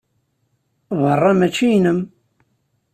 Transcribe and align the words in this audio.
Berra 1.01 1.31
mačči 1.39 1.65
inem. 1.77 1.99